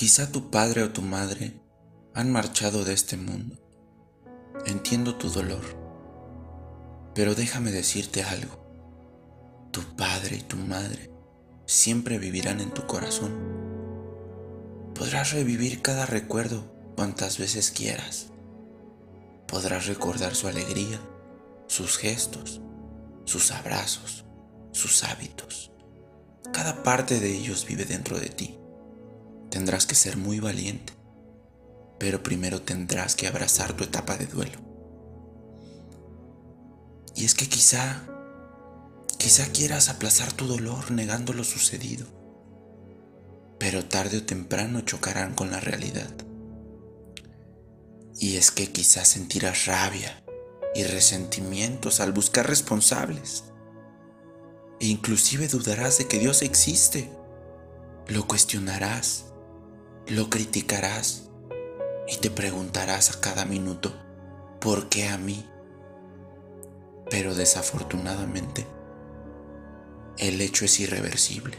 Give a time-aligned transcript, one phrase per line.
[0.00, 1.60] Quizá tu padre o tu madre
[2.14, 3.58] han marchado de este mundo.
[4.64, 5.60] Entiendo tu dolor,
[7.14, 8.64] pero déjame decirte algo.
[9.72, 11.10] Tu padre y tu madre
[11.66, 13.34] siempre vivirán en tu corazón.
[14.94, 16.64] Podrás revivir cada recuerdo
[16.96, 18.28] cuantas veces quieras.
[19.46, 20.98] Podrás recordar su alegría,
[21.66, 22.62] sus gestos,
[23.26, 24.24] sus abrazos,
[24.72, 25.72] sus hábitos.
[26.54, 28.59] Cada parte de ellos vive dentro de ti.
[29.60, 30.94] Tendrás que ser muy valiente,
[31.98, 34.58] pero primero tendrás que abrazar tu etapa de duelo.
[37.14, 38.02] Y es que quizá,
[39.18, 42.06] quizá quieras aplazar tu dolor negando lo sucedido,
[43.58, 46.10] pero tarde o temprano chocarán con la realidad.
[48.18, 50.24] Y es que quizás sentirás rabia
[50.74, 53.44] y resentimientos al buscar responsables.
[54.80, 57.10] E inclusive dudarás de que Dios existe.
[58.08, 59.26] Lo cuestionarás
[60.10, 61.30] lo criticarás
[62.08, 63.92] y te preguntarás a cada minuto,
[64.60, 65.48] ¿por qué a mí?
[67.08, 68.66] Pero desafortunadamente,
[70.18, 71.58] el hecho es irreversible.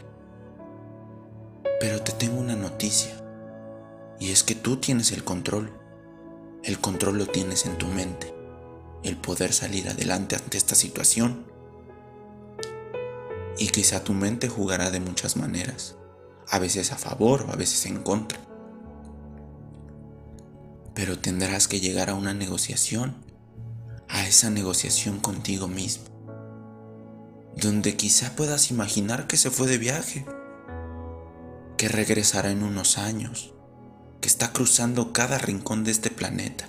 [1.80, 3.14] Pero te tengo una noticia,
[4.20, 5.72] y es que tú tienes el control.
[6.62, 8.34] El control lo tienes en tu mente,
[9.02, 11.46] el poder salir adelante ante esta situación.
[13.56, 15.96] Y quizá tu mente jugará de muchas maneras
[16.52, 18.38] a veces a favor o a veces en contra.
[20.94, 23.16] Pero tendrás que llegar a una negociación,
[24.06, 26.04] a esa negociación contigo mismo,
[27.56, 30.26] donde quizá puedas imaginar que se fue de viaje,
[31.78, 33.54] que regresará en unos años,
[34.20, 36.68] que está cruzando cada rincón de este planeta.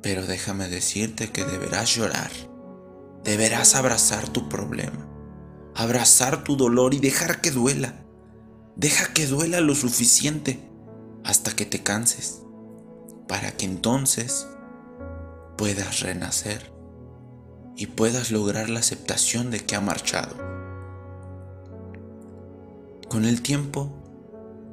[0.00, 2.30] Pero déjame decirte que deberás llorar,
[3.22, 5.11] deberás abrazar tu problema
[5.74, 8.04] abrazar tu dolor y dejar que duela.
[8.76, 10.60] Deja que duela lo suficiente
[11.24, 12.42] hasta que te canses,
[13.28, 14.46] para que entonces
[15.56, 16.72] puedas renacer
[17.76, 20.36] y puedas lograr la aceptación de que ha marchado.
[23.08, 23.92] Con el tiempo,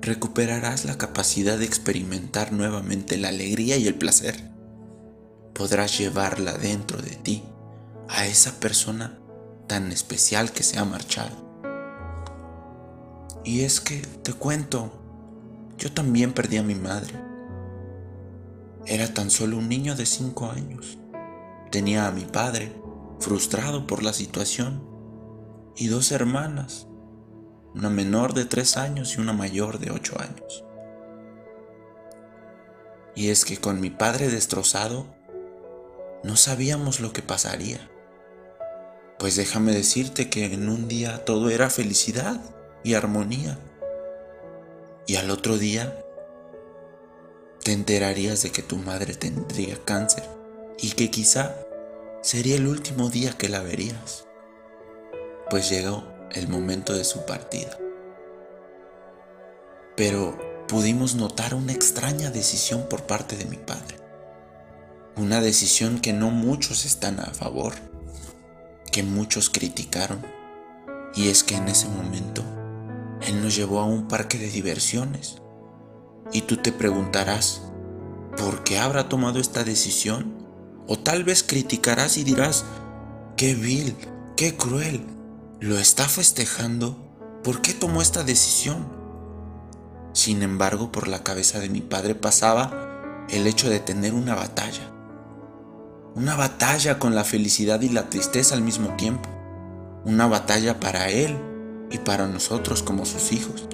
[0.01, 4.49] recuperarás la capacidad de experimentar nuevamente la alegría y el placer.
[5.53, 7.43] Podrás llevarla dentro de ti
[8.07, 9.19] a esa persona
[9.69, 11.37] tan especial que se ha marchado.
[13.45, 14.91] Y es que, te cuento,
[15.77, 17.13] yo también perdí a mi madre.
[18.85, 20.97] Era tan solo un niño de cinco años.
[21.71, 22.75] Tenía a mi padre,
[23.19, 24.83] frustrado por la situación,
[25.77, 26.87] y dos hermanas,
[27.75, 30.65] una menor de tres años y una mayor de ocho años.
[33.15, 35.05] Y es que con mi padre destrozado,
[36.23, 37.89] no sabíamos lo que pasaría.
[39.19, 42.39] Pues déjame decirte que en un día todo era felicidad
[42.85, 43.59] y armonía.
[45.07, 45.93] Y al otro día
[47.61, 50.23] te enterarías de que tu madre tendría cáncer
[50.77, 51.53] y que quizá
[52.21, 54.25] sería el último día que la verías.
[55.49, 57.77] Pues llegó el momento de su partida.
[59.97, 63.97] Pero pudimos notar una extraña decisión por parte de mi padre.
[65.17, 67.88] Una decisión que no muchos están a favor
[68.89, 70.25] que muchos criticaron.
[71.15, 72.43] Y es que en ese momento
[73.21, 75.37] Él nos llevó a un parque de diversiones.
[76.31, 77.61] Y tú te preguntarás,
[78.37, 80.37] ¿por qué habrá tomado esta decisión?
[80.87, 82.65] O tal vez criticarás y dirás,
[83.35, 83.95] qué vil,
[84.35, 85.05] qué cruel,
[85.59, 86.97] lo está festejando,
[87.43, 88.87] ¿por qué tomó esta decisión?
[90.13, 94.91] Sin embargo, por la cabeza de mi padre pasaba el hecho de tener una batalla
[96.15, 99.29] una batalla con la felicidad y la tristeza al mismo tiempo.
[100.05, 101.37] Una batalla para Él
[101.91, 103.67] y para nosotros como sus hijos.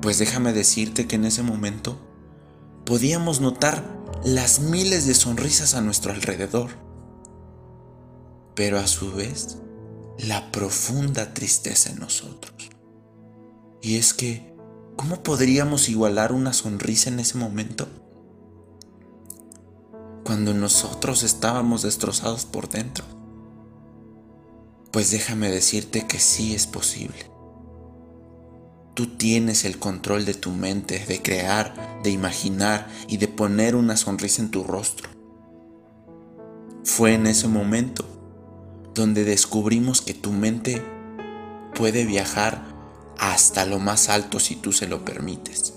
[0.00, 1.98] Pues déjame decirte que en ese momento
[2.84, 3.82] podíamos notar
[4.24, 6.70] las miles de sonrisas a nuestro alrededor,
[8.54, 9.58] pero a su vez
[10.18, 12.70] la profunda tristeza en nosotros.
[13.82, 14.54] Y es que,
[14.96, 17.88] ¿cómo podríamos igualar una sonrisa en ese momento?
[20.34, 23.04] Cuando nosotros estábamos destrozados por dentro?
[24.90, 27.30] Pues déjame decirte que sí es posible.
[28.94, 33.96] Tú tienes el control de tu mente, de crear, de imaginar y de poner una
[33.96, 35.08] sonrisa en tu rostro.
[36.82, 38.04] Fue en ese momento
[38.92, 40.84] donde descubrimos que tu mente
[41.76, 42.60] puede viajar
[43.20, 45.74] hasta lo más alto si tú se lo permites.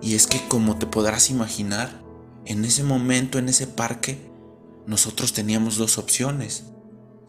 [0.00, 2.06] Y es que como te podrás imaginar,
[2.48, 4.18] en ese momento, en ese parque,
[4.86, 6.64] nosotros teníamos dos opciones.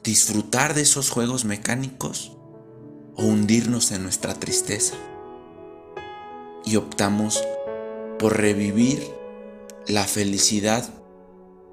[0.02, 2.38] Disfrutar de esos juegos mecánicos
[3.18, 4.96] o hundirnos en nuestra tristeza.
[6.64, 7.44] Y optamos
[8.18, 9.04] por revivir
[9.88, 10.90] la felicidad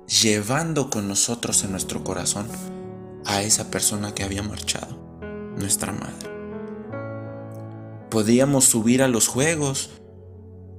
[0.09, 2.49] llevando con nosotros en nuestro corazón
[3.27, 4.99] a esa persona que había marchado,
[5.57, 6.31] nuestra madre.
[8.11, 9.91] Podíamos subir a los juegos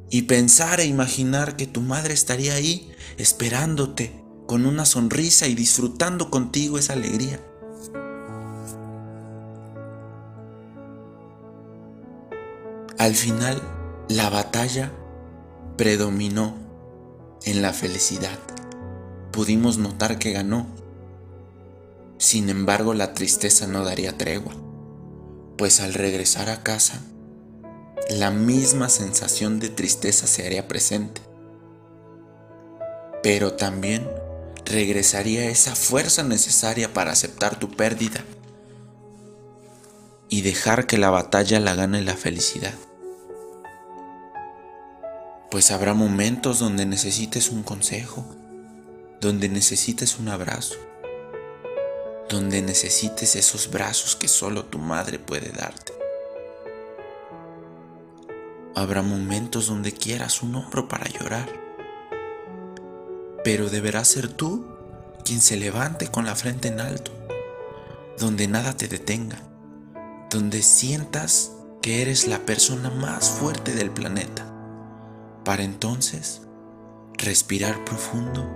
[0.10, 6.30] y pensar e imaginar que tu madre estaría ahí esperándote con una sonrisa y disfrutando
[6.30, 7.42] contigo esa alegría.
[12.98, 13.62] Al final,
[14.10, 14.92] la batalla
[15.78, 16.56] predominó
[17.44, 18.40] en la felicidad.
[19.32, 20.66] Pudimos notar que ganó.
[22.18, 24.56] Sin embargo, la tristeza no daría tregua,
[25.58, 27.04] pues al regresar a casa,
[28.10, 31.22] la misma sensación de tristeza se haría presente.
[33.22, 34.10] Pero también
[34.66, 38.24] regresaría esa fuerza necesaria para aceptar tu pérdida
[40.30, 42.74] y dejar que la batalla la gane la felicidad.
[45.52, 48.26] Pues habrá momentos donde necesites un consejo,
[49.20, 50.76] donde necesites un abrazo,
[52.30, 55.97] donde necesites esos brazos que solo tu madre puede darte.
[58.78, 61.50] Habrá momentos donde quieras un hombro para llorar,
[63.44, 64.68] pero deberás ser tú
[65.26, 67.12] quien se levante con la frente en alto,
[68.20, 69.42] donde nada te detenga,
[70.30, 74.46] donde sientas que eres la persona más fuerte del planeta
[75.44, 76.44] para entonces
[77.18, 78.48] respirar profundo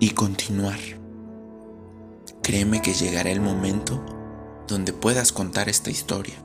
[0.00, 0.78] y continuar.
[2.48, 4.02] Créeme que llegará el momento
[4.66, 6.36] donde puedas contar esta historia,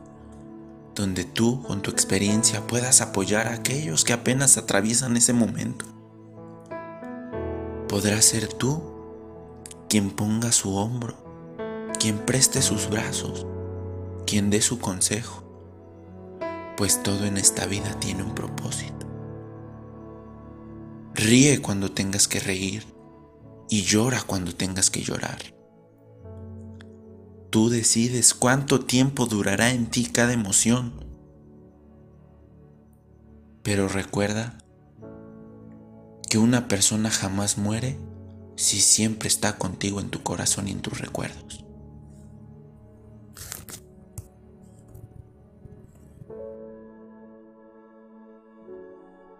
[0.96, 5.86] donde tú con tu experiencia puedas apoyar a aquellos que apenas atraviesan ese momento.
[7.88, 8.84] Podrás ser tú
[9.88, 11.16] quien ponga su hombro,
[11.98, 13.48] quien preste sus brazos,
[14.28, 15.42] quien dé su consejo,
[16.76, 19.08] pues todo en esta vida tiene un propósito.
[21.14, 22.86] Ríe cuando tengas que reír
[23.70, 25.63] y llora cuando tengas que llorar.
[27.54, 30.92] Tú decides cuánto tiempo durará en ti cada emoción.
[33.62, 34.58] Pero recuerda
[36.28, 38.00] que una persona jamás muere
[38.56, 41.63] si siempre está contigo en tu corazón y en tus recuerdos.